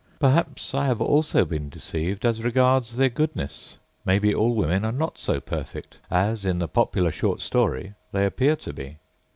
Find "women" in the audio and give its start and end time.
4.55-4.83